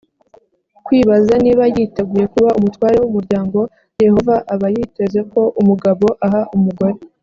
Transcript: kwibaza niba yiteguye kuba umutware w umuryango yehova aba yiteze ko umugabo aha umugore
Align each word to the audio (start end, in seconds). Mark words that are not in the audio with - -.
kwibaza 0.85 1.33
niba 1.43 1.63
yiteguye 1.75 2.25
kuba 2.33 2.49
umutware 2.59 2.95
w 2.99 3.05
umuryango 3.09 3.59
yehova 4.03 4.35
aba 4.53 4.67
yiteze 4.75 5.19
ko 5.31 5.41
umugabo 5.61 6.05
aha 6.27 6.41
umugore 6.55 6.95